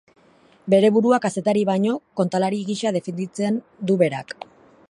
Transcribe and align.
Bere 0.73 0.89
burua 0.95 1.19
kazetari 1.25 1.65
baino, 1.71 1.99
kontalari 2.21 2.65
gisa 2.71 2.97
definitzen 2.99 3.65
du 3.91 4.03
berak. 4.05 4.39